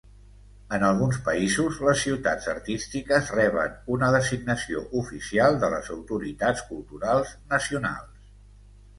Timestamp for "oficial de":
5.01-5.69